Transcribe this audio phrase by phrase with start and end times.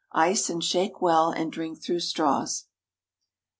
[0.13, 2.65] Ice and shake well and drink through straws.